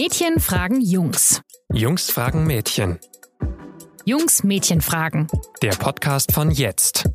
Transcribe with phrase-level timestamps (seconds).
[0.00, 1.42] Mädchen fragen Jungs.
[1.72, 3.00] Jungs fragen Mädchen.
[4.04, 5.26] Jungs Mädchen fragen.
[5.60, 7.08] Der Podcast von jetzt.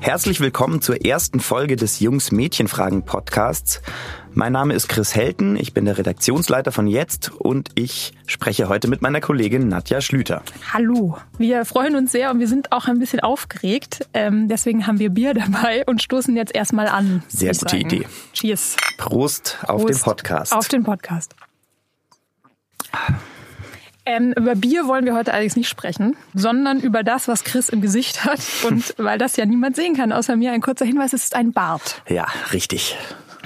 [0.00, 3.82] Herzlich willkommen zur ersten Folge des Jungs Mädchen Fragen Podcasts.
[4.32, 8.88] Mein Name ist Chris Helten, ich bin der Redaktionsleiter von Jetzt und ich spreche heute
[8.88, 10.42] mit meiner Kollegin Nadja Schlüter.
[10.72, 14.08] Hallo, wir freuen uns sehr und wir sind auch ein bisschen aufgeregt.
[14.14, 17.22] Ähm, deswegen haben wir Bier dabei und stoßen jetzt erstmal an.
[17.28, 17.80] Sehr gute sagen.
[17.82, 18.06] Idee.
[18.32, 18.76] Cheers.
[18.96, 20.52] Prost auf Prost den Podcast.
[20.54, 21.36] Auf den Podcast.
[24.10, 27.80] Ähm, über Bier wollen wir heute allerdings nicht sprechen, sondern über das, was Chris im
[27.80, 28.40] Gesicht hat.
[28.68, 31.52] Und weil das ja niemand sehen kann, außer mir, ein kurzer Hinweis, es ist ein
[31.52, 32.02] Bart.
[32.08, 32.96] ja, richtig.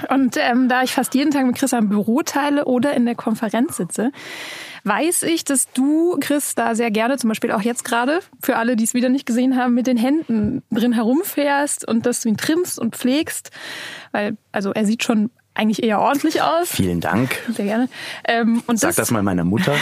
[0.09, 3.15] Und ähm, da ich fast jeden Tag mit Chris am Büro teile oder in der
[3.15, 4.11] Konferenz sitze,
[4.83, 8.75] weiß ich, dass du, Chris, da sehr gerne, zum Beispiel auch jetzt gerade, für alle,
[8.75, 12.37] die es wieder nicht gesehen haben, mit den Händen drin herumfährst und dass du ihn
[12.37, 13.51] trimmst und pflegst.
[14.11, 16.69] Weil, also er sieht schon eigentlich eher ordentlich aus.
[16.69, 17.35] Vielen Dank.
[17.49, 17.89] Sehr gerne.
[18.27, 19.75] Ähm, und Sag das mal meiner Mutter.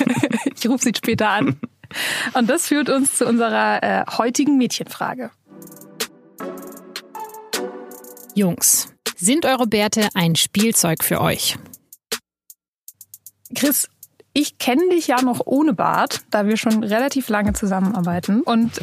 [0.54, 1.58] ich rufe sie später an.
[2.34, 5.30] Und das führt uns zu unserer äh, heutigen Mädchenfrage.
[8.34, 11.56] Jungs, sind eure Bärte ein Spielzeug für euch?
[13.54, 13.88] Chris,
[14.34, 18.40] ich kenne dich ja noch ohne Bart, da wir schon relativ lange zusammenarbeiten.
[18.40, 18.80] Und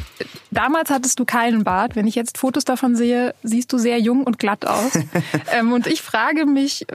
[0.52, 1.96] damals hattest du keinen Bart.
[1.96, 4.94] Wenn ich jetzt Fotos davon sehe, siehst du sehr jung und glatt aus.
[5.52, 6.86] ähm, und ich frage mich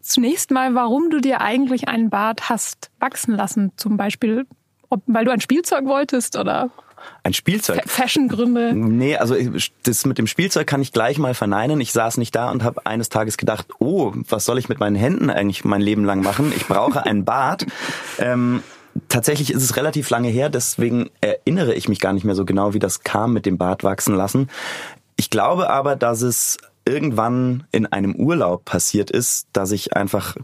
[0.00, 3.72] zunächst mal, warum du dir eigentlich einen Bart hast wachsen lassen.
[3.76, 4.46] Zum Beispiel,
[4.88, 6.70] ob, weil du ein Spielzeug wolltest oder
[7.22, 7.82] Ein Spielzeug.
[7.86, 8.72] Fa- Fashiongründe.
[8.74, 9.34] Nee, also
[9.82, 11.80] das mit dem Spielzeug kann ich gleich mal verneinen.
[11.80, 14.96] Ich saß nicht da und habe eines Tages gedacht, oh, was soll ich mit meinen
[14.96, 16.52] Händen eigentlich mein Leben lang machen?
[16.54, 17.66] Ich brauche einen Bart.
[18.18, 18.62] Ähm,
[19.08, 22.72] tatsächlich ist es relativ lange her, deswegen erinnere ich mich gar nicht mehr so genau,
[22.72, 24.48] wie das kam mit dem Bart wachsen lassen.
[25.16, 30.36] Ich glaube aber, dass es irgendwann in einem Urlaub passiert ist, dass ich einfach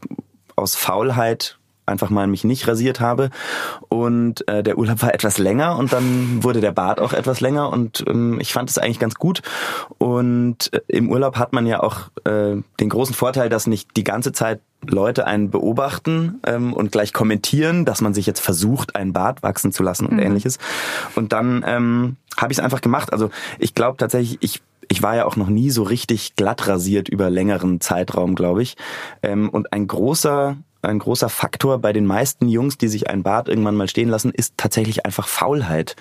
[0.56, 3.30] aus Faulheit einfach mal mich nicht rasiert habe
[3.88, 7.70] und äh, der Urlaub war etwas länger und dann wurde der Bart auch etwas länger
[7.70, 9.42] und ähm, ich fand es eigentlich ganz gut
[9.98, 14.04] und äh, im Urlaub hat man ja auch äh, den großen Vorteil, dass nicht die
[14.04, 19.12] ganze Zeit Leute einen beobachten ähm, und gleich kommentieren, dass man sich jetzt versucht, einen
[19.12, 20.58] Bart wachsen zu lassen und ähnliches.
[21.14, 23.12] Und dann ähm, habe ich es einfach gemacht.
[23.12, 23.30] Also
[23.60, 27.30] ich glaube tatsächlich, ich ich war ja auch noch nie so richtig glatt rasiert über
[27.30, 28.76] längeren Zeitraum, glaube ich.
[29.22, 33.48] Ähm, und ein großer ein großer Faktor bei den meisten Jungs, die sich einen Bart
[33.48, 35.96] irgendwann mal stehen lassen, ist tatsächlich einfach Faulheit.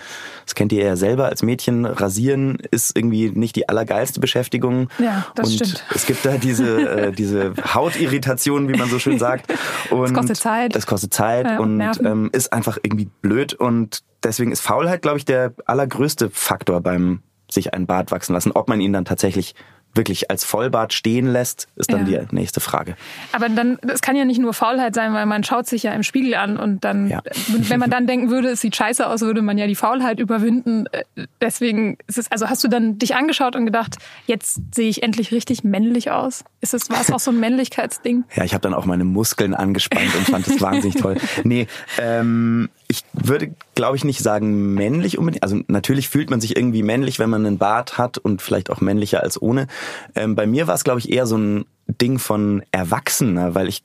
[0.46, 1.86] Das kennt ihr ja selber als Mädchen.
[1.86, 4.90] Rasieren ist irgendwie nicht die allergeilste Beschäftigung.
[5.00, 5.86] Ja, das und stimmt.
[5.94, 9.52] Es gibt da diese, äh, diese Hautirritation, wie man so schön sagt.
[9.90, 10.75] Und kostet Zeit.
[10.75, 13.53] Das kostet Zeit Ja, und und ähm, ist einfach irgendwie blöd.
[13.53, 18.52] Und deswegen ist Faulheit, glaube ich, der allergrößte Faktor beim sich einen Bart wachsen lassen.
[18.52, 19.56] Ob man ihn dann tatsächlich
[19.94, 22.22] wirklich als Vollbart stehen lässt, ist dann Ja.
[22.24, 22.96] die nächste Frage.
[23.34, 26.03] Aber dann, das kann ja nicht nur Faulheit sein, weil man schaut sich ja im
[26.03, 27.22] Spiegel an und dann, Ja.
[27.47, 30.85] wenn man dann denken würde, es sieht scheiße aus, würde man ja die Faulheit überwinden.
[30.91, 31.03] Äh,
[31.41, 33.97] Deswegen ist es, also hast du dann dich angeschaut und gedacht,
[34.28, 36.44] jetzt sehe ich endlich richtig männlich aus?
[36.62, 38.24] Ist es, war es auch so ein Männlichkeitsding?
[38.35, 41.18] Ja, ich habe dann auch meine Muskeln angespannt und fand das wahnsinnig toll.
[41.44, 41.68] Nee,
[42.00, 45.44] ähm, ich würde, glaube ich, nicht sagen männlich unbedingt.
[45.44, 48.81] Also natürlich fühlt man sich irgendwie männlich, wenn man einen Bart hat und vielleicht auch
[48.81, 49.68] männlicher als ohne.
[50.13, 53.81] Ähm, bei mir war es, glaube ich, eher so ein Ding von Erwachsener, weil ich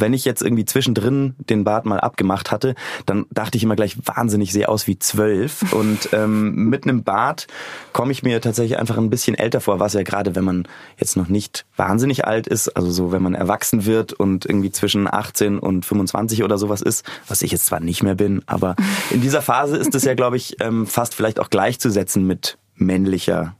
[0.00, 2.74] wenn ich jetzt irgendwie zwischendrin den Bart mal abgemacht hatte,
[3.06, 5.72] dann dachte ich immer gleich wahnsinnig sehr aus wie zwölf.
[5.72, 7.46] Und ähm, mit einem Bart
[7.92, 10.68] komme ich mir tatsächlich einfach ein bisschen älter vor, was ja gerade, wenn man
[10.98, 15.12] jetzt noch nicht wahnsinnig alt ist, also so, wenn man erwachsen wird und irgendwie zwischen
[15.12, 18.76] 18 und 25 oder sowas ist, was ich jetzt zwar nicht mehr bin, aber
[19.10, 23.54] in dieser Phase ist es ja, glaube ich, ähm, fast vielleicht auch gleichzusetzen mit männlicher,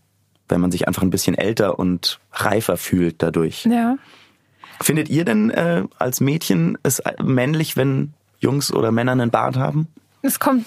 [0.48, 3.64] wenn man sich einfach ein bisschen älter und reifer fühlt dadurch.
[3.64, 3.96] Ja.
[4.82, 9.88] Findet ihr denn äh, als Mädchen es männlich, wenn Jungs oder Männer einen Bart haben?
[10.22, 10.66] Es kommt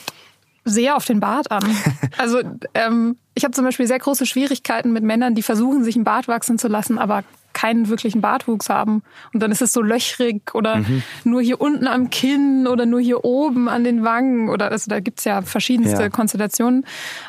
[0.66, 1.64] sehr auf den Bart an.
[2.18, 2.40] Also
[2.76, 6.28] ähm, ich habe zum Beispiel sehr große Schwierigkeiten mit Männern, die versuchen, sich einen Bart
[6.28, 7.24] wachsen zu lassen, aber
[7.54, 9.02] keinen wirklichen Bartwuchs haben.
[9.34, 11.04] Und dann ist es so löchrig oder Mhm.
[11.24, 14.50] nur hier unten am Kinn oder nur hier oben an den Wangen.
[14.50, 16.10] Oder also da gibt's ja verschiedenste Ja.
[16.10, 16.86] Konstellationen.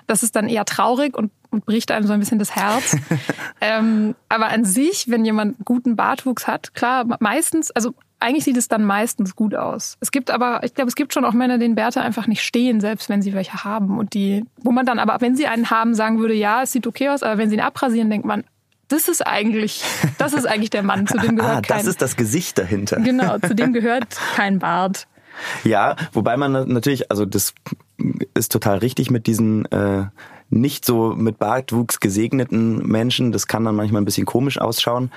[0.07, 2.97] Das ist dann eher traurig und, und bricht einem so ein bisschen das Herz.
[3.61, 8.69] ähm, aber an sich, wenn jemand guten Bartwuchs hat, klar, meistens, also eigentlich sieht es
[8.69, 9.97] dann meistens gut aus.
[10.01, 12.81] Es gibt aber, ich glaube, es gibt schon auch Männer, denen Bärte einfach nicht stehen,
[12.81, 13.99] selbst wenn sie welche haben.
[13.99, 16.87] Und die, wo man dann aber, wenn sie einen haben, sagen würde, ja, es sieht
[16.87, 18.45] okay aus, aber wenn sie ihn abrasieren, denkt man,
[18.89, 19.83] das ist eigentlich,
[20.19, 22.97] das ist eigentlich der Mann, zu dem gehört Ah, kein, das ist das Gesicht dahinter.
[23.01, 25.07] genau, zu dem gehört kein Bart.
[25.65, 27.55] Ja, wobei man na- natürlich, also das
[28.35, 30.05] ist total richtig mit diesen äh,
[30.55, 33.33] nicht so mit Bartwuchs gesegneten Menschen.
[33.33, 35.11] Das kann dann manchmal ein bisschen komisch ausschauen.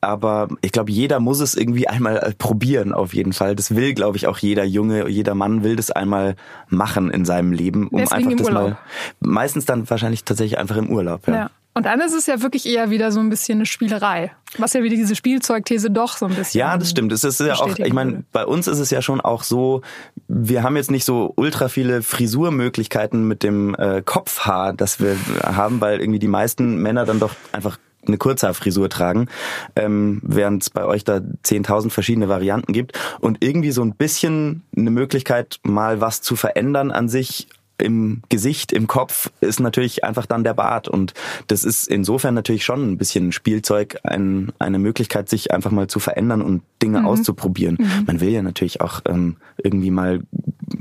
[0.00, 3.56] Aber ich glaube, jeder muss es irgendwie einmal probieren, auf jeden Fall.
[3.56, 6.36] Das will, glaube ich, auch jeder Junge, jeder Mann will das einmal
[6.68, 8.70] machen in seinem Leben, um Deswegen einfach das Urlaub.
[8.70, 8.78] mal.
[9.20, 11.26] Meistens dann wahrscheinlich tatsächlich einfach im Urlaub.
[11.26, 11.34] Ja.
[11.34, 11.50] Ja.
[11.74, 14.30] Und dann ist es ja wirklich eher wieder so ein bisschen eine Spielerei.
[14.58, 16.60] Was ja wieder diese Spielzeugthese doch so ein bisschen.
[16.60, 17.10] Ja, das stimmt.
[17.10, 19.82] Es ist ja auch, ich meine, bei uns ist es ja schon auch so,
[20.28, 25.80] wir haben jetzt nicht so ultra viele Frisurmöglichkeiten mit dem äh, Kopfhaar, das wir haben,
[25.80, 29.28] weil irgendwie die meisten Männer dann doch einfach eine Kurzhaarfrisur tragen,
[29.74, 34.62] ähm, während es bei euch da 10.000 verschiedene Varianten gibt und irgendwie so ein bisschen
[34.76, 37.48] eine Möglichkeit, mal was zu verändern an sich
[37.78, 41.12] im Gesicht, im Kopf ist natürlich einfach dann der Bart und
[41.48, 45.98] das ist insofern natürlich schon ein bisschen Spielzeug, ein, eine Möglichkeit, sich einfach mal zu
[45.98, 47.78] verändern und Dinge auszuprobieren.
[48.06, 50.20] Man will ja natürlich auch ähm, irgendwie mal,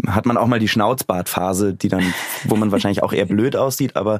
[0.07, 2.03] hat man auch mal die Schnauzbartphase, die dann,
[2.43, 4.19] wo man wahrscheinlich auch eher blöd aussieht, aber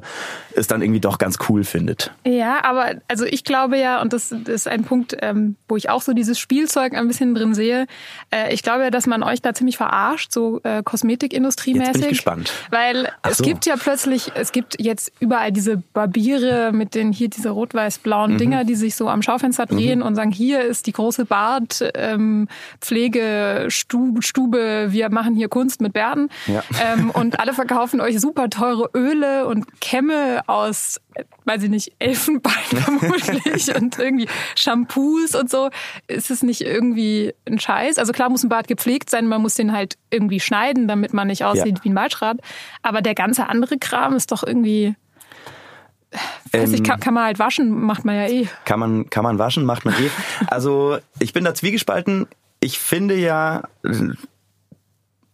[0.54, 2.12] es dann irgendwie doch ganz cool findet.
[2.24, 5.90] Ja, aber also ich glaube ja, und das, das ist ein Punkt, ähm, wo ich
[5.90, 7.86] auch so dieses Spielzeug ein bisschen drin sehe.
[8.30, 11.86] Äh, ich glaube ja, dass man euch da ziemlich verarscht, so äh, Kosmetikindustrie-mäßig.
[11.86, 12.52] Jetzt bin ich gespannt.
[12.70, 13.44] Weil Ach es so.
[13.44, 18.38] gibt ja plötzlich, es gibt jetzt überall diese Barbiere mit den hier diese rot-weiß-blauen Mhm.
[18.38, 22.48] Dinger, die sich so am Schaufenster drehen und sagen, hier ist die große Bart, ähm,
[22.80, 26.28] Pflegestube, Stube, wir machen hier Kunst mit Bärten.
[26.46, 26.62] Ja.
[26.92, 31.00] Ähm, und alle verkaufen euch super teure Öle und Kämme aus,
[31.44, 35.70] weiß ich nicht, Elfenbein vermutlich und irgendwie Shampoos und so.
[36.06, 37.98] Ist es nicht irgendwie ein Scheiß?
[37.98, 41.26] Also klar muss ein Bart gepflegt sein, man muss den halt irgendwie schneiden, damit man
[41.28, 41.84] nicht aussieht Ja.
[41.84, 42.38] wie ein Waldschrat.
[42.82, 44.94] Aber der ganze andere Kram ist doch irgendwie,
[46.52, 48.48] weiß ich, Ähm, kann, kann man halt waschen, macht man ja eh.
[48.64, 50.10] Kann man, kann man waschen, macht man eh.
[50.46, 52.26] Also ich bin da zwiegespalten.
[52.60, 53.64] Ich finde ja,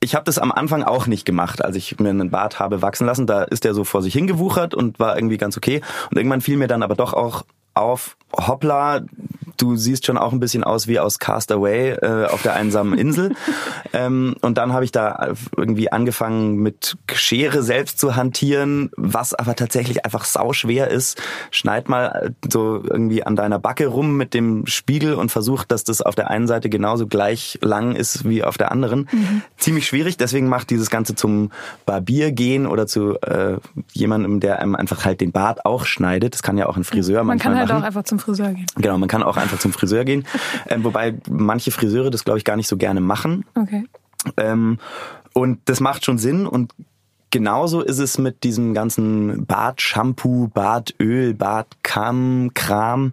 [0.03, 3.07] ich habe das am Anfang auch nicht gemacht, als ich mir einen Bart habe wachsen
[3.07, 3.27] lassen.
[3.27, 5.83] Da ist der so vor sich hingewuchert und war irgendwie ganz okay.
[6.11, 7.45] Und irgendwann fiel mir dann aber doch auch
[7.75, 9.03] auf, hoppla,
[9.61, 13.35] du siehst schon auch ein bisschen aus wie aus Castaway äh, auf der einsamen Insel.
[13.93, 19.55] ähm, und dann habe ich da irgendwie angefangen mit Schere selbst zu hantieren, was aber
[19.55, 21.21] tatsächlich einfach sauschwer ist.
[21.51, 26.01] Schneid mal so irgendwie an deiner Backe rum mit dem Spiegel und versuch, dass das
[26.03, 29.09] auf der einen Seite genauso gleich lang ist wie auf der anderen.
[29.59, 31.51] Ziemlich schwierig, deswegen macht dieses Ganze zum
[31.87, 33.59] Barbier gehen oder zu äh,
[33.93, 36.35] jemandem, der einem einfach halt den Bart auch schneidet.
[36.35, 37.83] Das kann ja auch ein Friseur Man kann manchmal halt machen.
[37.83, 38.67] auch einfach zum Friseur gehen.
[38.77, 40.27] Genau, man kann auch einfach zum Friseur gehen.
[40.69, 43.45] Ähm, wobei manche Friseure das, glaube ich, gar nicht so gerne machen.
[43.55, 43.85] Okay.
[44.37, 44.79] Ähm,
[45.33, 46.47] und das macht schon Sinn.
[46.47, 46.75] Und
[47.31, 53.13] genauso ist es mit diesem ganzen Bartshampoo, Bartöl, Bartkram, Kram.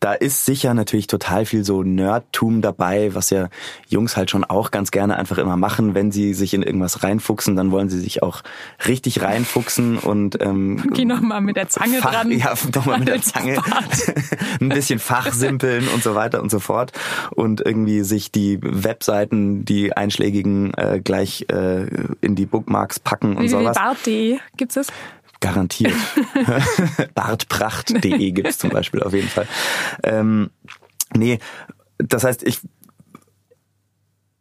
[0.00, 3.48] Da ist sicher natürlich total viel so Nerdtum dabei, was ja
[3.88, 5.94] Jungs halt schon auch ganz gerne einfach immer machen.
[5.94, 8.42] Wenn sie sich in irgendwas reinfuchsen, dann wollen sie sich auch
[8.88, 12.30] richtig reinfuchsen und ähm, Geh noch mal mit der Zange Fach, dran.
[12.32, 13.58] Ja, nochmal mit der Zange.
[14.60, 16.92] Ein bisschen fachsimpeln und so weiter und so fort.
[17.30, 21.86] Und irgendwie sich die Webseiten, die einschlägigen, äh, gleich äh,
[22.20, 23.76] in die Bookmarks packen und sowas.
[23.76, 24.88] www.bart.de gibt's das?
[25.40, 25.94] Garantiert.
[27.14, 29.48] Bartpracht.de gibt's zum Beispiel auf jeden Fall.
[30.02, 30.50] Ähm,
[31.14, 31.38] nee,
[31.98, 32.60] das heißt, ich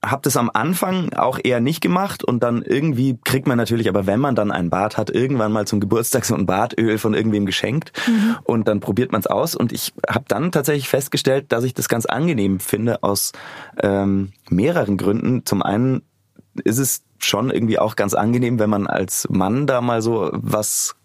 [0.03, 4.07] habe das am Anfang auch eher nicht gemacht und dann irgendwie kriegt man natürlich, aber
[4.07, 7.45] wenn man dann einen Bart hat, irgendwann mal zum Geburtstag so ein Bartöl von irgendwem
[7.45, 7.91] geschenkt
[8.43, 11.89] und dann probiert man es aus und ich habe dann tatsächlich festgestellt, dass ich das
[11.89, 13.33] ganz angenehm finde aus
[13.81, 15.45] ähm, mehreren Gründen.
[15.45, 16.01] Zum einen
[16.63, 20.95] ist es schon irgendwie auch ganz angenehm, wenn man als Mann da mal so was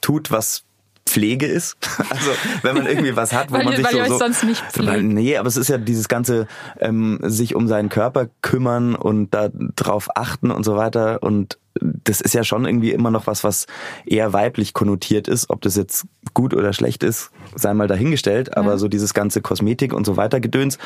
[0.00, 0.64] tut, was
[1.06, 1.76] Pflege ist.
[2.10, 2.30] Also
[2.62, 4.44] wenn man irgendwie was hat, wo Weil man sich weil so, ihr euch so sonst
[4.44, 4.90] nicht pflegt.
[4.90, 6.46] Weil- Nee, aber es ist ja dieses ganze
[6.80, 12.20] ähm, sich um seinen Körper kümmern und da drauf achten und so weiter und das
[12.20, 13.66] ist ja schon irgendwie immer noch was, was
[14.04, 15.48] eher weiblich konnotiert ist.
[15.48, 18.56] Ob das jetzt gut oder schlecht ist, sei mal dahingestellt.
[18.56, 18.78] Aber Ja.
[18.78, 20.76] so dieses ganze Kosmetik und so weiter Gedöns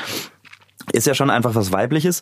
[0.92, 2.20] ist ja schon einfach was Weibliches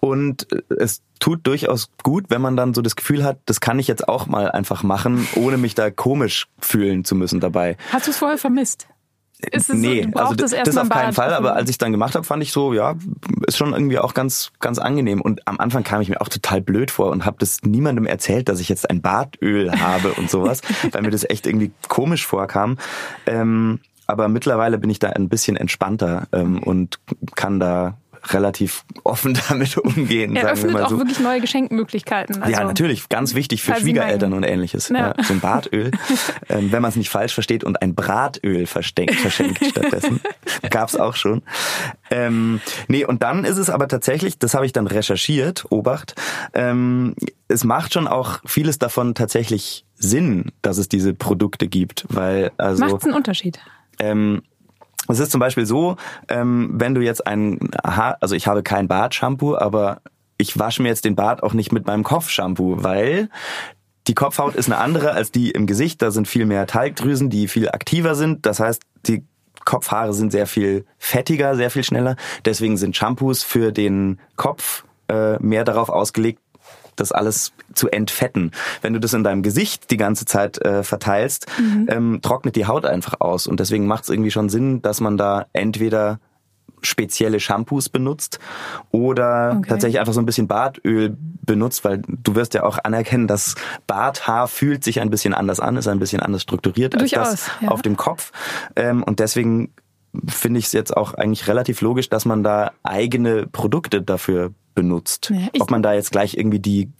[0.00, 3.88] und es tut durchaus gut, wenn man dann so das Gefühl hat, das kann ich
[3.88, 7.76] jetzt auch mal einfach machen, ohne mich da komisch fühlen zu müssen dabei.
[7.92, 8.88] Hast du es vorher vermisst?
[9.50, 11.90] Ist es nee, so, also das, das auf keinen Fall, aber als ich es dann
[11.90, 12.94] gemacht habe, fand ich so, ja,
[13.46, 16.60] ist schon irgendwie auch ganz ganz angenehm und am Anfang kam ich mir auch total
[16.60, 20.60] blöd vor und habe das niemandem erzählt, dass ich jetzt ein Bartöl habe und sowas,
[20.92, 22.78] weil mir das echt irgendwie komisch vorkam.
[23.26, 27.00] Ähm, aber mittlerweile bin ich da ein bisschen entspannter ähm, und
[27.34, 30.98] kann da relativ offen damit umgehen, sagen wir eröffnet mal auch so.
[30.98, 32.42] wirklich neue Geschenkmöglichkeiten.
[32.42, 34.88] Also, ja, natürlich, ganz wichtig für Schwiegereltern meinen- und ähnliches.
[34.88, 35.14] Ja.
[35.16, 35.24] Ja.
[35.24, 35.90] so ein Bartöl,
[36.48, 40.20] ähm, wenn man es nicht falsch versteht und ein Bratöl versteckt, verschenkt stattdessen.
[40.70, 41.42] Gab's auch schon.
[42.10, 46.14] Ähm, nee, und dann ist es aber tatsächlich, das habe ich dann recherchiert, Obacht,
[46.54, 47.14] ähm,
[47.48, 52.84] es macht schon auch vieles davon tatsächlich Sinn, dass es diese Produkte gibt, weil also
[52.84, 53.60] Macht's einen Unterschied?
[53.98, 54.42] ähm,
[55.08, 55.96] es ist zum Beispiel so,
[56.28, 60.00] ähm, wenn du jetzt ein Haar, also ich habe kein Bartshampoo, aber
[60.38, 63.28] ich wasche mir jetzt den Bart auch nicht mit meinem Kopfshampoo, weil
[64.08, 66.02] die Kopfhaut ist eine andere als die im Gesicht.
[66.02, 68.46] Da sind viel mehr Talgdrüsen, die viel aktiver sind.
[68.46, 69.24] Das heißt, die
[69.64, 72.16] Kopfhaare sind sehr viel fettiger, sehr viel schneller.
[72.44, 76.40] Deswegen sind Shampoos für den Kopf äh, mehr darauf ausgelegt,
[76.96, 78.52] das alles zu entfetten.
[78.80, 81.46] Wenn du das in deinem Gesicht die ganze Zeit äh, verteilst,
[81.88, 83.46] ähm, trocknet die Haut einfach aus.
[83.46, 86.18] Und deswegen macht es irgendwie schon Sinn, dass man da entweder
[86.82, 88.38] spezielle Shampoos benutzt
[88.90, 89.68] oder Okay.
[89.68, 93.54] tatsächlich einfach so ein bisschen Bartöl benutzt, weil du wirst ja auch anerkennen, dass
[93.86, 97.50] Barthaar fühlt sich ein bisschen anders an, ist ein bisschen anders strukturiert als Durchaus, das
[97.60, 97.68] ja.
[97.68, 98.32] auf dem Kopf.
[98.76, 99.72] Ähm, und deswegen
[100.26, 105.30] finde ich es jetzt auch eigentlich relativ logisch, dass man da eigene Produkte dafür benutzt.
[105.32, 106.90] Ja, Ob man da jetzt gleich irgendwie die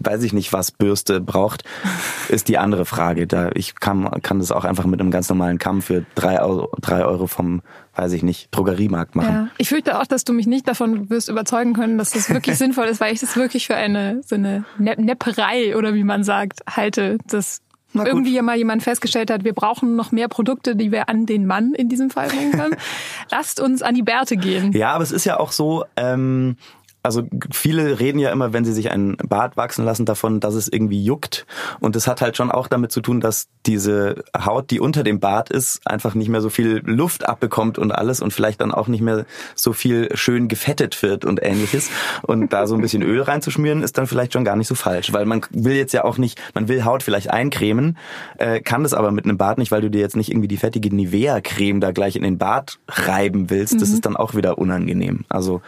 [0.00, 1.64] weiß ich nicht, was Bürste braucht,
[2.28, 3.26] ist die andere Frage.
[3.26, 6.70] Da ich kann, kann das auch einfach mit einem ganz normalen Kamm für drei Euro,
[6.80, 7.62] drei Euro vom,
[7.94, 9.32] weiß ich nicht, Drogeriemarkt machen.
[9.32, 9.48] Ja.
[9.58, 12.86] Ich fürchte auch, dass du mich nicht davon wirst überzeugen können, dass das wirklich sinnvoll
[12.86, 16.60] ist, weil ich das wirklich für eine so eine Ne- Nepperei oder wie man sagt
[16.68, 17.60] halte, dass
[17.94, 21.74] irgendwie mal jemand festgestellt hat, wir brauchen noch mehr Produkte, die wir an den Mann
[21.74, 22.74] in diesem Fall bringen können.
[23.30, 24.72] Lasst uns an die Bärte gehen.
[24.72, 26.56] Ja, aber es ist ja auch so, ähm,
[27.04, 30.68] also viele reden ja immer, wenn sie sich einen Bart wachsen lassen, davon, dass es
[30.68, 31.44] irgendwie juckt.
[31.78, 35.20] Und das hat halt schon auch damit zu tun, dass diese Haut, die unter dem
[35.20, 38.88] Bart ist, einfach nicht mehr so viel Luft abbekommt und alles und vielleicht dann auch
[38.88, 41.90] nicht mehr so viel schön gefettet wird und ähnliches.
[42.22, 45.12] Und da so ein bisschen Öl reinzuschmieren, ist dann vielleicht schon gar nicht so falsch.
[45.12, 47.98] Weil man will jetzt ja auch nicht, man will Haut vielleicht eincremen,
[48.38, 50.56] äh, kann das aber mit einem Bart nicht, weil du dir jetzt nicht irgendwie die
[50.56, 53.82] fettige Nivea-Creme da gleich in den Bart reiben willst.
[53.82, 55.26] Das ist dann auch wieder unangenehm.
[55.28, 55.60] Also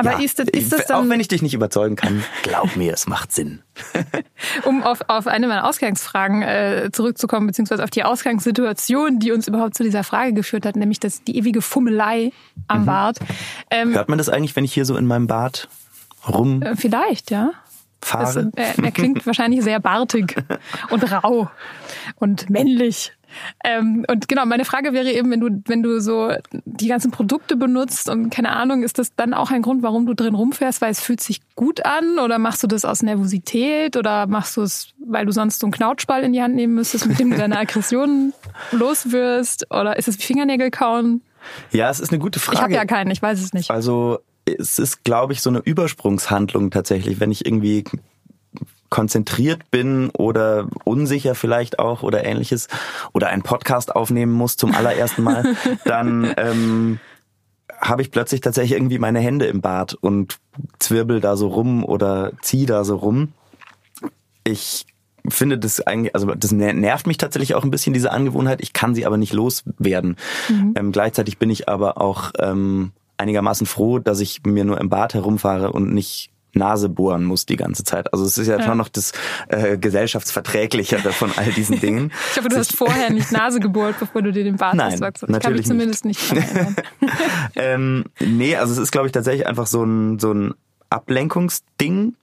[0.00, 2.74] Aber ja, ist das, ist das auch dann, wenn ich dich nicht überzeugen kann, glaub
[2.76, 3.62] mir, es macht Sinn.
[4.64, 9.74] um auf, auf eine meiner Ausgangsfragen äh, zurückzukommen, beziehungsweise auf die Ausgangssituation, die uns überhaupt
[9.74, 12.32] zu dieser Frage geführt hat, nämlich das, die ewige Fummelei
[12.66, 13.18] am Bart.
[13.70, 15.68] Ähm, Hört man das eigentlich, wenn ich hier so in meinem Bart
[16.26, 16.72] rumfahre?
[16.72, 17.50] äh, vielleicht, ja.
[18.10, 20.34] Das, äh, er klingt wahrscheinlich sehr bartig
[20.90, 21.50] und rau
[22.16, 23.12] und männlich.
[23.64, 26.32] Ähm, und genau, meine Frage wäre eben, wenn du, wenn du so
[26.64, 30.14] die ganzen Produkte benutzt und keine Ahnung, ist das dann auch ein Grund, warum du
[30.14, 34.26] drin rumfährst, weil es fühlt sich gut an oder machst du das aus Nervosität oder
[34.26, 37.18] machst du es, weil du sonst so einen Knautschball in die Hand nehmen müsstest, mit
[37.18, 38.32] dem du deine Aggressionen
[38.72, 41.22] loswirst oder ist es wie Fingernägel kauen?
[41.72, 42.58] Ja, es ist eine gute Frage.
[42.58, 43.70] Ich habe ja keinen, ich weiß es nicht.
[43.70, 47.84] Also es ist, glaube ich, so eine Übersprungshandlung tatsächlich, wenn ich irgendwie
[48.90, 52.68] konzentriert bin oder unsicher vielleicht auch oder ähnliches
[53.12, 56.98] oder einen Podcast aufnehmen muss zum allerersten Mal, dann ähm,
[57.80, 60.38] habe ich plötzlich tatsächlich irgendwie meine Hände im Bad und
[60.78, 63.28] zwirbel da so rum oder zieh da so rum.
[64.44, 64.86] Ich
[65.28, 68.60] finde das eigentlich, also das ner- nervt mich tatsächlich auch ein bisschen, diese Angewohnheit.
[68.60, 70.16] Ich kann sie aber nicht loswerden.
[70.74, 75.14] Ähm, gleichzeitig bin ich aber auch ähm, einigermaßen froh, dass ich mir nur im Bad
[75.14, 78.12] herumfahre und nicht Nase bohren muss die ganze Zeit.
[78.12, 78.64] Also es ist ja, Ja.
[78.64, 79.12] schon noch das
[79.48, 82.12] äh, gesellschaftsverträglichere von all diesen Dingen.
[82.32, 85.24] Ich hoffe, du hast vorher nicht Nase gebohrt, bevor du dir den Bart Nein, auswachst.
[85.28, 86.76] Ich kann mich zumindest nicht erinnern.
[87.56, 90.54] ähm, nee, also es ist, glaube ich, tatsächlich einfach so ein, so ein
[90.90, 92.14] Ablenkungsding.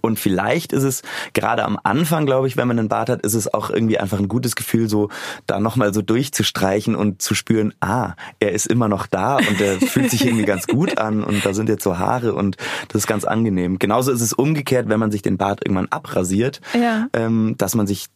[0.00, 1.02] Und vielleicht ist es
[1.32, 4.18] gerade am Anfang, glaube ich, wenn man einen Bart hat, ist es auch irgendwie einfach
[4.18, 5.08] ein gutes Gefühl, so
[5.46, 9.78] da nochmal so durchzustreichen und zu spüren, ah, er ist immer noch da und er
[9.80, 12.56] fühlt sich irgendwie ganz gut an und da sind jetzt so Haare und
[12.88, 13.78] das ist ganz angenehm.
[13.78, 17.06] Genauso ist es umgekehrt, wenn man sich den Bart irgendwann abrasiert, Ja.
[17.12, 18.06] ähm, dass man sich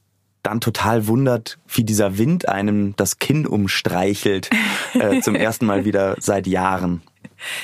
[0.43, 4.51] dann total wundert, wie dieser Wind einem das Kinn umstreichelt,
[4.95, 7.03] äh, zum ersten Mal wieder seit Jahren.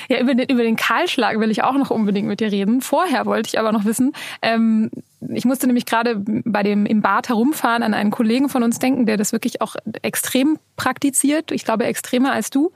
[0.09, 2.81] Ja, über den, über den Kahlschlag will ich auch noch unbedingt mit dir reden.
[2.81, 7.29] Vorher wollte ich aber noch wissen, ähm, ich musste nämlich gerade bei dem im Bad
[7.29, 11.51] herumfahren an einen Kollegen von uns denken, der das wirklich auch extrem praktiziert.
[11.51, 12.71] Ich glaube, extremer als du.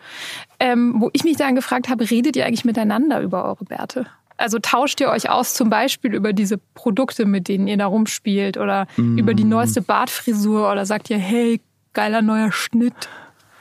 [0.58, 4.06] Ähm, wo ich mich dann gefragt habe, redet ihr eigentlich miteinander über eure Bärte?
[4.38, 8.56] Also tauscht ihr euch aus zum Beispiel über diese Produkte, mit denen ihr da rumspielt
[8.56, 11.60] oder über die neueste Bartfrisur oder sagt ihr, hey,
[11.92, 13.08] geiler neuer Schnitt?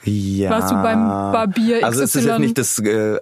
[0.04, 0.50] Ja.
[0.50, 2.28] Warst du beim Barbier Also es ist XY?
[2.30, 3.18] jetzt nicht das äh,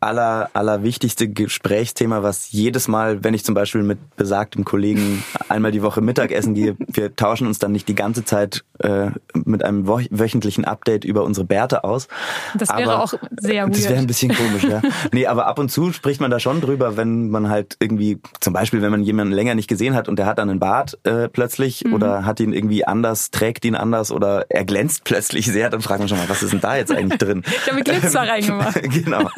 [0.00, 5.72] aller, aller wichtigste Gesprächsthema, was jedes Mal, wenn ich zum Beispiel mit besagtem Kollegen einmal
[5.72, 9.86] die Woche Mittagessen gehe, wir tauschen uns dann nicht die ganze Zeit äh, mit einem
[9.86, 12.08] wöchentlichen Update über unsere Bärte aus.
[12.56, 13.90] Das wäre Aber- auch sehr Das weird.
[13.90, 14.80] wäre ein bisschen komisch, ja.
[15.12, 18.52] Nee, aber ab und zu spricht man da schon drüber, wenn man halt irgendwie, zum
[18.52, 21.28] Beispiel, wenn man jemanden länger nicht gesehen hat und der hat dann einen Bart äh,
[21.28, 21.94] plötzlich Mhm.
[21.94, 26.00] oder hat ihn irgendwie anders, trägt ihn anders oder er glänzt plötzlich sehr, dann fragt
[26.00, 27.42] man schon mal, was ist denn da jetzt eigentlich drin?
[27.68, 28.80] Ich habe Glitzer reingemacht.
[28.82, 29.28] genau.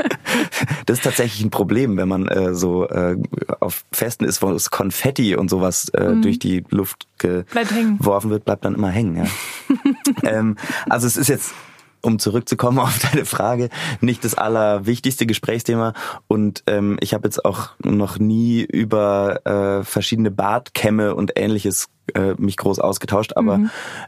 [0.87, 3.17] Das ist tatsächlich ein Problem, wenn man äh, so äh,
[3.61, 6.23] auf Festen ist, wo es Konfetti und sowas äh, Mhm.
[6.23, 9.17] durch die Luft geworfen wird, bleibt dann immer hängen.
[9.17, 9.25] Ja.
[10.25, 10.57] ähm,
[10.89, 11.55] also es ist jetzt
[12.03, 13.69] um zurückzukommen auf deine Frage,
[14.01, 15.93] nicht das allerwichtigste Gesprächsthema.
[16.29, 22.35] Und ähm, ich habe jetzt auch noch nie über äh, verschiedene Bartkämme und ähnliches äh,
[22.39, 23.61] mich groß ausgetauscht, aber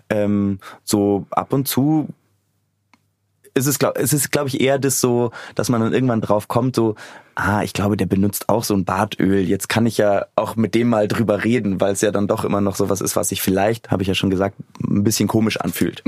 [0.09, 2.09] ähm, so ab und zu
[3.55, 6.49] ist es, glaub, es ist, glaube ich, eher das so, dass man dann irgendwann drauf
[6.49, 6.95] kommt, so,
[7.35, 9.41] ah, ich glaube, der benutzt auch so ein Bartöl.
[9.41, 12.45] Jetzt kann ich ja auch mit dem mal drüber reden, weil es ja dann doch
[12.45, 15.59] immer noch sowas ist, was sich vielleicht, habe ich ja schon gesagt, ein bisschen komisch
[15.59, 16.03] anfühlt.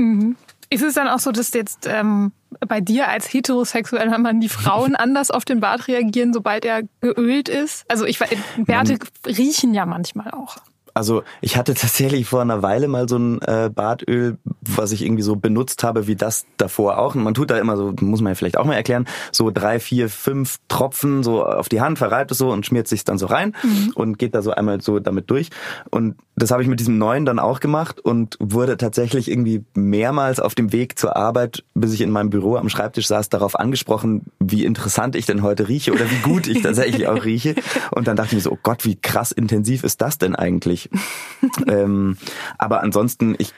[0.69, 2.31] Ist es dann auch so, dass jetzt ähm,
[2.67, 7.49] bei dir als heterosexueller Mann die Frauen anders auf den Bart reagieren, sobald er geölt
[7.49, 7.85] ist?
[7.89, 8.97] Also ich weiß, Bärte
[9.27, 10.57] riechen ja manchmal auch.
[10.95, 15.21] Also ich hatte tatsächlich vor einer Weile mal so ein äh, Bartöl, was ich irgendwie
[15.21, 17.13] so benutzt habe, wie das davor auch.
[17.13, 19.79] Und man tut da immer so, muss man ja vielleicht auch mal erklären, so drei,
[19.79, 23.27] vier, fünf Tropfen so auf die Hand, verreibt es so und schmiert sich dann so
[23.27, 23.55] rein
[23.95, 25.49] und geht da so einmal so damit durch.
[25.91, 30.39] Und das habe ich mit diesem neuen dann auch gemacht und wurde tatsächlich irgendwie mehrmals
[30.39, 34.23] auf dem Weg zur Arbeit, bis ich in meinem Büro am Schreibtisch saß, darauf angesprochen,
[34.39, 37.55] wie interessant ich denn heute rieche oder wie gut ich tatsächlich auch rieche.
[37.91, 40.89] Und dann dachte ich mir so, oh Gott, wie krass intensiv ist das denn eigentlich?
[41.67, 42.17] ähm,
[42.57, 43.53] aber ansonsten, ich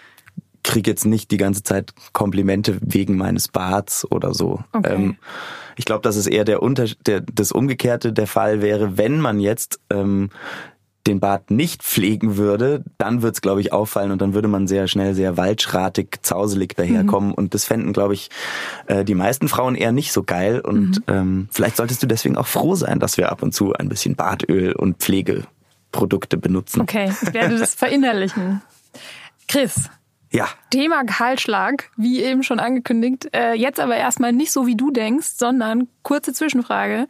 [0.63, 4.63] kriege jetzt nicht die ganze Zeit Komplimente wegen meines Barts oder so.
[4.73, 4.93] Okay.
[4.93, 5.17] Ähm,
[5.77, 9.39] ich glaube, dass es eher der, Unter der das Umgekehrte der Fall wäre, wenn man
[9.39, 10.29] jetzt ähm,
[11.07, 14.87] den Bart nicht pflegen würde, dann wird's, glaube ich, auffallen und dann würde man sehr
[14.87, 17.33] schnell sehr waldschratig, zauselig daherkommen.
[17.33, 18.29] Und das fänden, glaube ich,
[18.87, 20.59] äh, die meisten Frauen eher nicht so geil.
[20.59, 23.89] Und ähm, vielleicht solltest du deswegen auch froh sein, dass wir ab und zu ein
[23.89, 26.81] bisschen Bartöl und Pflegeprodukte benutzen.
[26.81, 28.61] Okay, ich werde das verinnerlichen.
[29.47, 29.89] Chris,
[30.31, 30.49] Ja.
[30.71, 33.29] Thema Kahlschlag, wie eben schon angekündigt.
[33.33, 37.07] Äh, jetzt aber erstmal nicht so, wie du denkst, sondern kurze Zwischenfrage.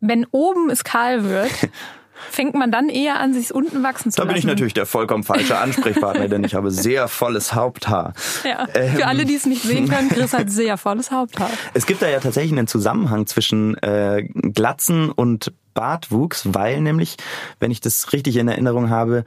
[0.00, 1.50] Wenn oben es kahl wird,
[2.30, 4.28] fängt man dann eher an, sich unten wachsen zu Da lassen?
[4.34, 8.14] bin ich natürlich der vollkommen falsche Ansprechpartner, denn ich habe sehr volles Haupthaar.
[8.44, 8.66] Ja.
[8.74, 8.94] Ähm.
[8.96, 11.50] Für alle, die es nicht sehen können, Chris hat sehr volles Haupthaar.
[11.74, 17.16] Es gibt da ja tatsächlich einen Zusammenhang zwischen äh, Glatzen und Bartwuchs, weil nämlich,
[17.60, 19.24] wenn ich das richtig in Erinnerung habe,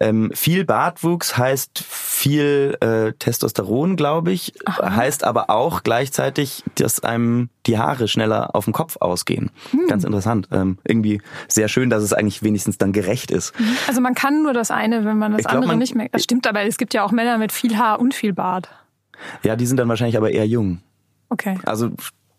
[0.00, 7.50] ähm, viel Bartwuchs heißt viel äh, Testosteron, glaube ich, heißt aber auch gleichzeitig, dass einem
[7.66, 9.50] die Haare schneller auf dem Kopf ausgehen.
[9.88, 10.48] Ganz interessant.
[10.50, 13.52] Ähm, irgendwie sehr schön, dass es eigentlich wenigstens dann gerecht ist.
[13.86, 16.08] Also man kann nur das eine, wenn man das glaub, andere man- nicht mehr.
[16.10, 18.68] Das stimmt, aber es gibt ja auch Männer mit viel Haar und viel Bart.
[19.42, 20.80] Ja, die sind dann wahrscheinlich aber eher jung.
[21.28, 21.58] Okay.
[21.66, 21.90] Also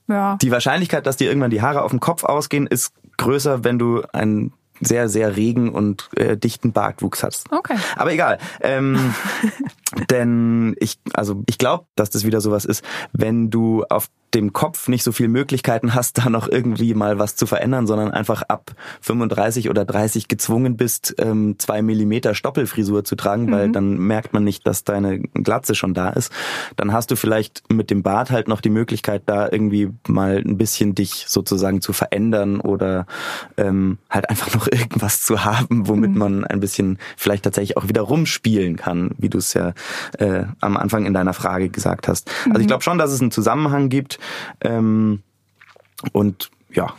[0.07, 0.37] Ja.
[0.41, 4.01] die Wahrscheinlichkeit, dass dir irgendwann die Haare auf dem Kopf ausgehen, ist größer, wenn du
[4.13, 7.51] einen sehr, sehr regen und äh, dichten Bartwuchs hast.
[7.51, 7.75] Okay.
[7.95, 8.39] Aber egal.
[8.61, 9.13] Ähm,
[10.09, 14.87] denn ich, also ich glaube, dass das wieder sowas ist, wenn du auf dem Kopf
[14.87, 18.71] nicht so viel Möglichkeiten hast, da noch irgendwie mal was zu verändern, sondern einfach ab
[19.01, 24.43] 35 oder 30 gezwungen bist, ähm, zwei Millimeter Stoppelfrisur zu tragen, weil dann merkt man
[24.43, 26.31] nicht, dass deine Glatze schon da ist.
[26.75, 30.57] Dann hast du vielleicht mit dem Bart halt noch die Möglichkeit, da irgendwie mal ein
[30.57, 33.05] bisschen dich sozusagen zu verändern oder
[33.57, 38.01] ähm, halt einfach noch irgendwas zu haben, womit man ein bisschen vielleicht tatsächlich auch wieder
[38.01, 39.73] rumspielen kann, wie du es ja
[40.17, 42.29] äh, am Anfang in deiner Frage gesagt hast.
[42.49, 44.19] Also ich glaube schon, dass es einen Zusammenhang gibt.
[44.61, 45.23] Ähm,
[46.13, 46.93] und ja,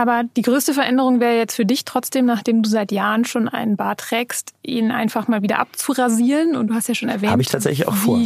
[0.00, 3.76] Aber die größte Veränderung wäre jetzt für dich trotzdem, nachdem du seit Jahren schon einen
[3.76, 6.56] Bart trägst, ihn einfach mal wieder abzurasieren.
[6.56, 7.32] Und du hast ja schon erwähnt.
[7.32, 8.18] Habe ich tatsächlich auch vor.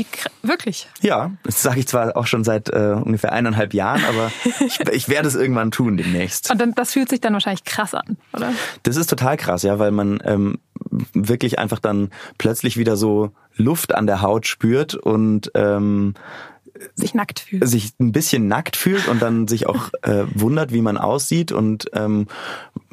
[0.42, 0.88] Wirklich?
[1.00, 5.08] ja, das sage ich zwar auch schon seit äh, ungefähr eineinhalb Jahren, aber ich, ich
[5.08, 6.48] werde es irgendwann tun demnächst.
[6.52, 8.52] Und dann, das fühlt sich dann wahrscheinlich krass an, oder?
[8.84, 10.58] Das ist total krass, ja, weil man ähm,
[11.12, 16.14] wirklich einfach dann plötzlich wieder so Luft an der Haut spürt und ähm,
[16.94, 17.66] Sich nackt fühlt.
[17.68, 21.86] sich ein bisschen nackt fühlt und dann sich auch äh, wundert, wie man aussieht und
[21.92, 22.26] ähm,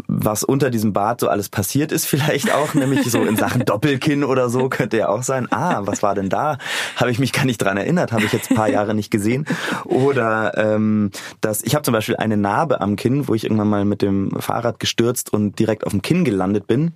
[0.08, 4.24] was unter diesem Bart so alles passiert ist vielleicht auch, nämlich so in Sachen Doppelkinn
[4.24, 5.48] oder so könnte ja auch sein.
[5.52, 6.58] Ah, was war denn da?
[6.96, 9.46] Habe ich mich gar nicht dran erinnert, habe ich jetzt ein paar Jahre nicht gesehen.
[9.86, 13.86] Oder ähm, dass ich habe zum Beispiel eine Narbe am Kinn, wo ich irgendwann mal
[13.86, 16.94] mit dem Fahrrad gestürzt und direkt auf dem Kinn gelandet bin.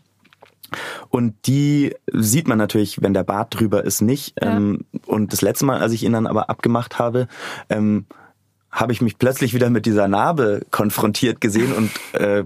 [1.10, 4.36] Und die sieht man natürlich, wenn der Bart drüber ist, nicht.
[4.42, 7.28] Ähm, und das letzte Mal, als ich ihn dann aber abgemacht habe,
[7.70, 8.06] ähm,
[8.72, 12.44] habe ich mich plötzlich wieder mit dieser Narbe konfrontiert gesehen und äh,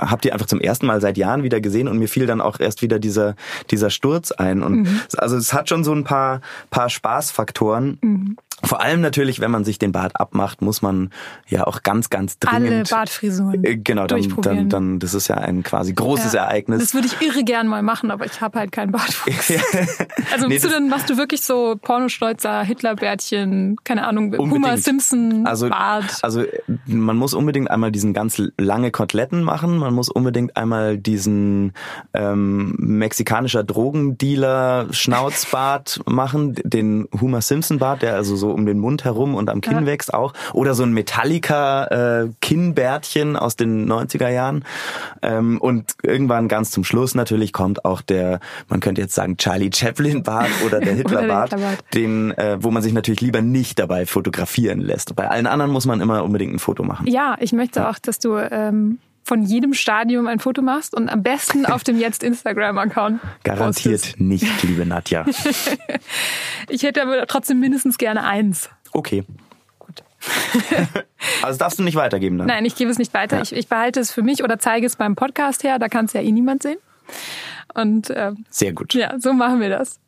[0.00, 2.58] habe die einfach zum ersten Mal seit Jahren wieder gesehen und mir fiel dann auch
[2.58, 3.36] erst wieder dieser
[3.70, 4.62] dieser Sturz ein.
[4.62, 9.64] Und also es hat schon so ein paar paar Spaßfaktoren vor allem natürlich, wenn man
[9.64, 11.10] sich den Bart abmacht, muss man
[11.48, 12.70] ja auch ganz, ganz dringend.
[12.70, 13.64] Alle Bartfrisuren.
[13.64, 16.44] Äh, Genau, dann, dann, dann, das ist ja ein quasi großes Ja.
[16.44, 16.80] Ereignis.
[16.80, 19.52] Das würde ich irre gern mal machen, aber ich habe halt keinen Bartwuchs.
[20.32, 24.76] Also Nee, bist du dann machst du wirklich so Pornoschneuzer, Hitlerbärtchen, keine Ahnung, Homer.
[24.78, 26.18] Simpson also, Bart.
[26.22, 26.44] also
[26.86, 31.72] man muss unbedingt einmal diesen ganz lange Koteletten machen, man muss unbedingt einmal diesen
[32.14, 39.04] ähm, mexikanischer Drogendealer Schnauzbart machen, den Homer Simpson Bart, der also so um den Mund
[39.04, 39.86] herum und am Kinn Ja.
[39.86, 44.64] wächst auch, oder so ein Metallica äh, Kinnbärtchen aus den 90er Jahren
[45.22, 49.70] ähm, und irgendwann ganz zum Schluss natürlich kommt auch der, man könnte jetzt sagen Charlie
[49.72, 51.84] Chaplin Bart oder der Hitler Bart, Hitlerbart.
[51.94, 55.14] den, äh, wo man sich natürlich lieber nicht dabei fotografieren lässt.
[55.16, 57.06] Bei allen anderen muss man immer unbedingt ein Foto machen.
[57.06, 61.22] Ja, ich möchte auch, dass du ähm, von jedem Stadium ein Foto machst und am
[61.22, 63.20] besten auf dem jetzt Instagram-Account.
[63.44, 64.20] Garantiert postest.
[64.20, 65.24] nicht, liebe Nadja.
[66.68, 68.70] Ich hätte aber trotzdem mindestens gerne eins.
[68.92, 69.24] Okay.
[69.78, 70.02] Gut.
[71.42, 72.46] Also darfst du nicht weitergeben dann?
[72.46, 73.36] Nein, ich gebe es nicht weiter.
[73.36, 73.42] Ja.
[73.42, 75.78] Ich, ich behalte es für mich oder zeige es beim Podcast her.
[75.78, 76.78] Da kann es ja eh niemand sehen.
[77.74, 78.94] Und ähm, Sehr gut.
[78.94, 80.00] ja, so machen wir das.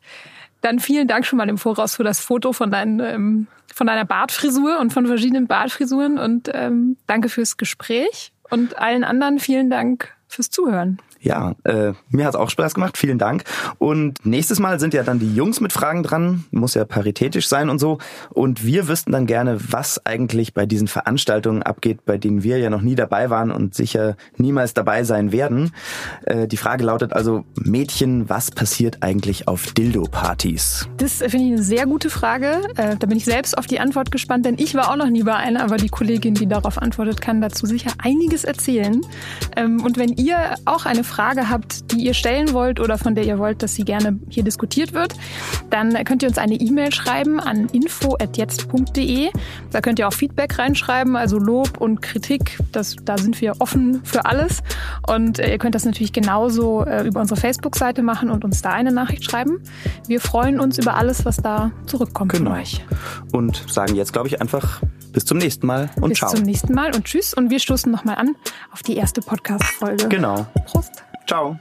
[0.61, 4.05] Dann vielen Dank schon mal im Voraus für das Foto von, deinen, ähm, von deiner
[4.05, 6.17] Bartfrisur und von verschiedenen Bartfrisuren.
[6.17, 8.31] Und ähm, danke fürs Gespräch.
[8.49, 10.99] Und allen anderen vielen Dank fürs Zuhören.
[11.21, 12.97] Ja, äh, mir hat's auch Spaß gemacht.
[12.97, 13.43] Vielen Dank.
[13.79, 16.43] Und nächstes Mal sind ja dann die Jungs mit Fragen dran.
[16.51, 17.97] Muss ja paritätisch sein und so.
[18.29, 22.69] Und wir wüssten dann gerne, was eigentlich bei diesen Veranstaltungen abgeht, bei denen wir ja
[22.69, 25.71] noch nie dabei waren und sicher niemals dabei sein werden.
[26.25, 30.87] Äh, die Frage lautet also, Mädchen, was passiert eigentlich auf Dildo-Partys?
[30.97, 32.61] Das finde ich eine sehr gute Frage.
[32.75, 35.23] Äh, da bin ich selbst auf die Antwort gespannt, denn ich war auch noch nie
[35.23, 39.01] bei einer, aber die Kollegin, die darauf antwortet, kann dazu sicher einiges erzählen.
[39.55, 40.24] Ähm, und wenn ihr
[40.65, 43.83] auch eine Frage habt, die ihr stellen wollt oder von der ihr wollt, dass sie
[43.83, 45.13] gerne hier diskutiert wird,
[45.69, 49.29] dann könnt ihr uns eine E-Mail schreiben an info@jetzt.de.
[49.71, 52.57] Da könnt ihr auch Feedback reinschreiben, also Lob und Kritik.
[52.71, 54.61] Das, da sind wir offen für alles.
[55.07, 58.71] Und äh, ihr könnt das natürlich genauso äh, über unsere Facebook-Seite machen und uns da
[58.71, 59.61] eine Nachricht schreiben.
[60.07, 62.51] Wir freuen uns über alles, was da zurückkommt Genau.
[62.51, 62.83] von euch.
[63.31, 64.81] Und sagen jetzt, glaube ich, einfach
[65.15, 66.29] bis zum nächsten Mal und Bis ciao.
[66.29, 67.33] Bis zum nächsten Mal und tschüss.
[67.33, 68.35] Und wir stoßen nochmal an
[68.71, 70.09] auf die erste Podcast-Folge.
[70.09, 70.45] Genau.
[70.65, 71.05] Prost.
[71.25, 71.57] Ciao.